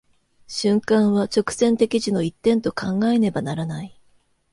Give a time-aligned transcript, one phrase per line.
[0.47, 4.01] 瞬間は直線的時の一点と考えねばならない。